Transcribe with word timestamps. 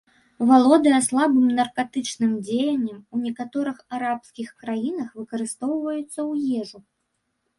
Валодае 0.49 0.99
слабым 1.07 1.45
наркатычным 1.57 2.31
дзеяннем, 2.47 2.99
у 3.17 3.21
некаторых 3.25 3.77
арабскіх 3.99 4.49
краінах 4.63 5.09
выкарыстоўваюцца 5.21 6.07
ў 6.31 6.65
ежу. 6.65 6.79